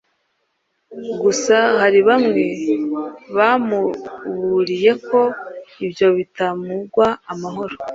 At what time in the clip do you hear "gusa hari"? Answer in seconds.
1.21-1.99